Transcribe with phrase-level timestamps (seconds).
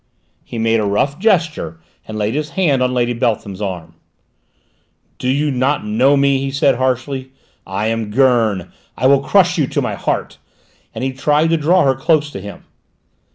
[0.43, 3.93] He made a rough gesture and laid his hand on Lady Beltham's arm.
[5.19, 7.31] "Do you not know me?" he said harshly.
[7.67, 8.71] "I am Gurn!
[8.97, 10.39] I will crush you to my heart!"
[10.95, 12.63] and he tried to draw her close to him.